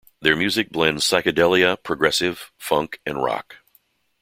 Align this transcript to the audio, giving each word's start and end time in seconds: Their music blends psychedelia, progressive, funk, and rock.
Their 0.19 0.35
music 0.35 0.71
blends 0.71 1.07
psychedelia, 1.07 1.77
progressive, 1.83 2.51
funk, 2.57 2.99
and 3.05 3.21
rock. 3.21 3.57